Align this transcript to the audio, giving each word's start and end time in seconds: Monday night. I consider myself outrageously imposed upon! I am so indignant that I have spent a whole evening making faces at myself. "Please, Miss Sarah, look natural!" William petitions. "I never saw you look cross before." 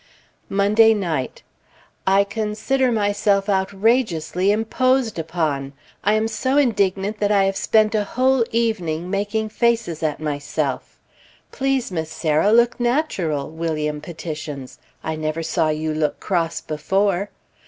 Monday 0.49 0.95
night. 0.95 1.43
I 2.07 2.23
consider 2.23 2.91
myself 2.91 3.47
outrageously 3.47 4.51
imposed 4.51 5.19
upon! 5.19 5.73
I 6.03 6.13
am 6.15 6.27
so 6.27 6.57
indignant 6.57 7.19
that 7.19 7.31
I 7.31 7.43
have 7.43 7.55
spent 7.55 7.93
a 7.93 8.03
whole 8.03 8.43
evening 8.49 9.11
making 9.11 9.49
faces 9.49 10.01
at 10.01 10.19
myself. 10.19 10.97
"Please, 11.51 11.91
Miss 11.91 12.09
Sarah, 12.09 12.51
look 12.51 12.79
natural!" 12.79 13.51
William 13.51 14.01
petitions. 14.01 14.79
"I 15.03 15.15
never 15.15 15.43
saw 15.43 15.69
you 15.69 15.93
look 15.93 16.19
cross 16.19 16.61
before." 16.61 17.29